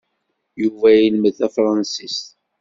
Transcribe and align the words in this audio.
Yuba 0.61 0.89
ilmed 1.07 1.33
tafṛansist. 1.39 2.27